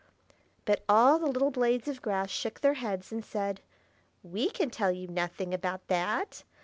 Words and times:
But 0.65 0.83
all 0.89 1.19
the 1.19 1.27
little 1.27 1.51
blades 1.51 1.87
of 1.87 2.01
grass 2.01 2.31
shook 2.31 2.61
their 2.61 2.73
heads, 2.73 3.11
and 3.11 3.23
said, 3.23 3.61
"We 4.23 4.49
can 4.49 4.71
tell 4.71 4.89
you 4.91 5.07
nothing 5.07 5.53
about 5.53 5.85
that. 5.89 6.43